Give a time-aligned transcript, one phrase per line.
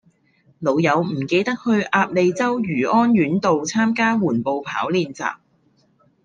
[0.57, 1.59] 老友唔記得去
[1.91, 5.35] 鴨脷洲漁安苑道參加緩步跑練習